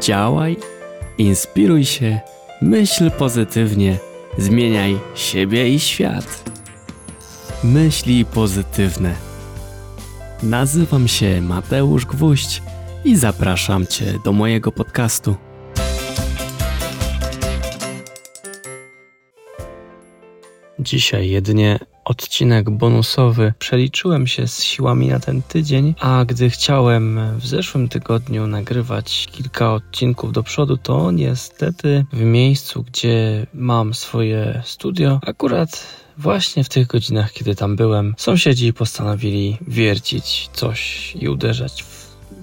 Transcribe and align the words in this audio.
Działaj, 0.00 0.56
inspiruj 1.18 1.84
się, 1.84 2.20
myśl 2.62 3.10
pozytywnie, 3.10 3.98
zmieniaj 4.38 4.98
siebie 5.14 5.68
i 5.68 5.80
świat. 5.80 6.50
Myśli 7.64 8.24
pozytywne. 8.24 9.14
Nazywam 10.42 11.08
się 11.08 11.40
Mateusz 11.40 12.06
Gwóźdź 12.06 12.62
i 13.04 13.16
zapraszam 13.16 13.86
Cię 13.86 14.14
do 14.24 14.32
mojego 14.32 14.72
podcastu. 14.72 15.36
Dzisiaj 20.78 21.30
jedynie 21.30 21.78
odcinek 22.10 22.70
bonusowy. 22.70 23.52
Przeliczyłem 23.58 24.26
się 24.26 24.48
z 24.48 24.62
siłami 24.62 25.08
na 25.08 25.20
ten 25.20 25.42
tydzień, 25.42 25.94
a 26.00 26.24
gdy 26.24 26.50
chciałem 26.50 27.20
w 27.38 27.46
zeszłym 27.46 27.88
tygodniu 27.88 28.46
nagrywać 28.46 29.28
kilka 29.32 29.72
odcinków 29.72 30.32
do 30.32 30.42
przodu, 30.42 30.76
to 30.76 31.10
niestety 31.10 32.04
w 32.12 32.20
miejscu, 32.20 32.82
gdzie 32.82 33.46
mam 33.54 33.94
swoje 33.94 34.62
studio, 34.64 35.20
akurat 35.26 36.00
Właśnie 36.18 36.64
w 36.64 36.68
tych 36.68 36.86
godzinach, 36.86 37.32
kiedy 37.32 37.54
tam 37.54 37.76
byłem, 37.76 38.14
sąsiedzi 38.18 38.72
postanowili 38.72 39.58
wiercić 39.68 40.50
coś 40.52 41.12
i 41.20 41.28
uderzać 41.28 41.82
w 41.82 42.00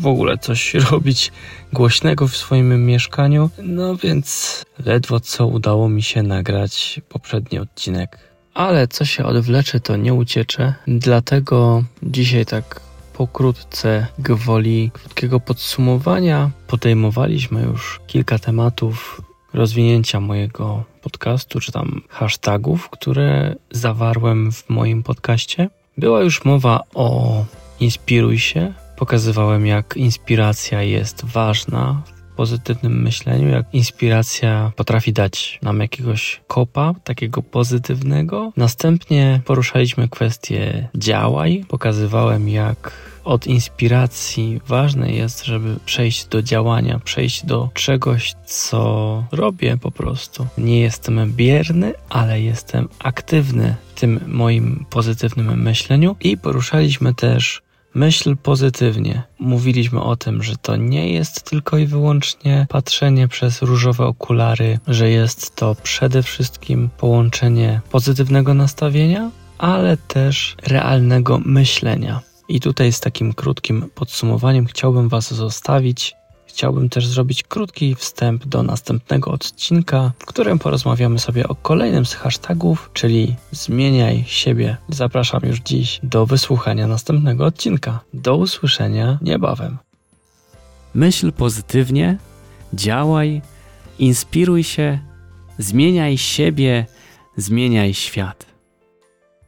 w 0.00 0.06
ogóle 0.06 0.38
coś 0.38 0.74
robić 0.90 1.32
głośnego 1.72 2.28
w 2.28 2.36
swoim 2.36 2.86
mieszkaniu. 2.86 3.50
No 3.62 3.96
więc 3.96 4.62
ledwo 4.86 5.20
co 5.20 5.46
udało 5.46 5.88
mi 5.88 6.02
się 6.02 6.22
nagrać 6.22 7.00
poprzedni 7.08 7.58
odcinek. 7.58 8.29
Ale 8.60 8.88
co 8.88 9.04
się 9.04 9.24
odwlecze, 9.24 9.80
to 9.80 9.96
nie 9.96 10.14
uciecze. 10.14 10.74
Dlatego 10.86 11.84
dzisiaj 12.02 12.46
tak 12.46 12.80
pokrótce, 13.12 14.06
gwoli 14.18 14.90
krótkiego 14.94 15.40
podsumowania, 15.40 16.50
podejmowaliśmy 16.66 17.62
już 17.62 18.00
kilka 18.06 18.38
tematów 18.38 19.22
rozwinięcia 19.54 20.20
mojego 20.20 20.84
podcastu, 21.02 21.60
czy 21.60 21.72
tam 21.72 22.02
hashtagów, 22.08 22.90
które 22.90 23.56
zawarłem 23.70 24.52
w 24.52 24.68
moim 24.68 25.02
podcaście. 25.02 25.68
Była 25.98 26.20
już 26.20 26.44
mowa 26.44 26.80
o 26.94 27.44
inspiruj 27.80 28.38
się, 28.38 28.72
pokazywałem, 28.96 29.66
jak 29.66 29.96
inspiracja 29.96 30.82
jest 30.82 31.24
ważna 31.24 32.02
pozytywnym 32.40 33.02
myśleniu, 33.02 33.48
jak 33.48 33.66
inspiracja 33.72 34.72
potrafi 34.76 35.12
dać 35.12 35.58
nam 35.62 35.80
jakiegoś 35.80 36.40
kopa, 36.46 36.94
takiego 37.04 37.42
pozytywnego. 37.42 38.52
Następnie 38.56 39.40
poruszaliśmy 39.44 40.08
kwestię 40.08 40.88
działaj, 40.94 41.64
pokazywałem, 41.68 42.48
jak 42.48 42.92
od 43.24 43.46
inspiracji 43.46 44.60
ważne 44.66 45.12
jest, 45.12 45.44
żeby 45.44 45.76
przejść 45.86 46.26
do 46.26 46.42
działania, 46.42 47.00
przejść 47.04 47.46
do 47.46 47.68
czegoś, 47.74 48.34
co 48.46 49.24
robię 49.32 49.76
po 49.76 49.90
prostu. 49.90 50.46
Nie 50.58 50.80
jestem 50.80 51.32
bierny, 51.32 51.92
ale 52.08 52.40
jestem 52.40 52.88
aktywny 52.98 53.76
w 53.94 54.00
tym 54.00 54.20
moim 54.26 54.84
pozytywnym 54.90 55.62
myśleniu 55.62 56.16
i 56.20 56.36
poruszaliśmy 56.36 57.14
też 57.14 57.62
Myśl 57.94 58.36
pozytywnie. 58.36 59.22
Mówiliśmy 59.38 60.02
o 60.02 60.16
tym, 60.16 60.42
że 60.42 60.56
to 60.56 60.76
nie 60.76 61.12
jest 61.12 61.50
tylko 61.50 61.78
i 61.78 61.86
wyłącznie 61.86 62.66
patrzenie 62.68 63.28
przez 63.28 63.62
różowe 63.62 64.06
okulary, 64.06 64.78
że 64.86 65.10
jest 65.10 65.56
to 65.56 65.76
przede 65.82 66.22
wszystkim 66.22 66.90
połączenie 66.98 67.80
pozytywnego 67.90 68.54
nastawienia, 68.54 69.30
ale 69.58 69.96
też 69.96 70.56
realnego 70.66 71.40
myślenia. 71.44 72.20
I 72.48 72.60
tutaj 72.60 72.92
z 72.92 73.00
takim 73.00 73.32
krótkim 73.32 73.90
podsumowaniem 73.94 74.66
chciałbym 74.66 75.08
Was 75.08 75.34
zostawić 75.34 76.14
Chciałbym 76.50 76.88
też 76.88 77.06
zrobić 77.06 77.42
krótki 77.42 77.94
wstęp 77.94 78.46
do 78.46 78.62
następnego 78.62 79.30
odcinka, 79.30 80.12
w 80.18 80.26
którym 80.26 80.58
porozmawiamy 80.58 81.18
sobie 81.18 81.48
o 81.48 81.54
kolejnym 81.54 82.06
z 82.06 82.14
hashtagów, 82.14 82.90
czyli 82.92 83.36
zmieniaj 83.52 84.24
siebie. 84.26 84.76
Zapraszam 84.88 85.40
już 85.44 85.60
dziś 85.60 86.00
do 86.02 86.26
wysłuchania 86.26 86.86
następnego 86.86 87.44
odcinka. 87.44 88.00
Do 88.14 88.36
usłyszenia 88.36 89.18
niebawem. 89.22 89.78
Myśl 90.94 91.32
pozytywnie, 91.32 92.18
działaj, 92.74 93.42
inspiruj 93.98 94.64
się, 94.64 94.98
zmieniaj 95.58 96.18
siebie, 96.18 96.86
zmieniaj 97.36 97.94
świat. 97.94 98.46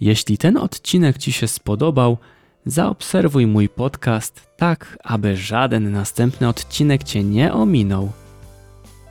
Jeśli 0.00 0.38
ten 0.38 0.56
odcinek 0.56 1.18
Ci 1.18 1.32
się 1.32 1.48
spodobał, 1.48 2.18
Zaobserwuj 2.66 3.46
mój 3.46 3.68
podcast 3.68 4.46
tak, 4.56 4.98
aby 5.04 5.36
żaden 5.36 5.92
następny 5.92 6.48
odcinek 6.48 7.04
Cię 7.04 7.24
nie 7.24 7.52
ominął. 7.52 8.12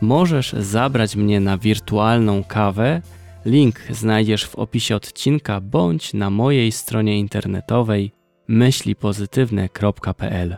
Możesz 0.02 0.54
zabrać 0.54 1.16
mnie 1.16 1.40
na 1.40 1.58
wirtualną 1.58 2.44
kawę. 2.44 3.02
Link 3.46 3.80
znajdziesz 3.90 4.46
w 4.46 4.56
opisie 4.56 4.96
odcinka 4.96 5.62
bądź 5.62 6.14
na 6.14 6.30
mojej 6.30 6.72
stronie 6.72 7.20
internetowej 7.20 8.12
myślipozytywne.pl. 8.48 10.58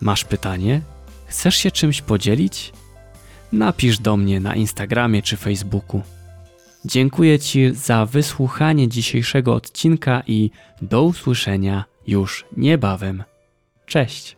Masz 0.00 0.24
pytanie? 0.24 0.80
Chcesz 1.26 1.56
się 1.56 1.70
czymś 1.70 2.02
podzielić? 2.02 2.72
Napisz 3.52 3.98
do 3.98 4.16
mnie 4.16 4.40
na 4.40 4.54
Instagramie 4.54 5.22
czy 5.22 5.36
Facebooku. 5.36 6.02
Dziękuję 6.86 7.38
Ci 7.38 7.74
za 7.74 8.06
wysłuchanie 8.06 8.88
dzisiejszego 8.88 9.54
odcinka 9.54 10.22
i 10.26 10.50
do 10.82 11.02
usłyszenia 11.02 11.84
już 12.06 12.44
niebawem. 12.56 13.24
Cześć! 13.86 14.36